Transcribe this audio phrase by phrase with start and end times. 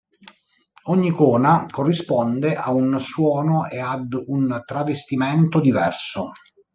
[0.85, 6.31] Ogni icona corrisponde a un suono e ad un travestimento diverso.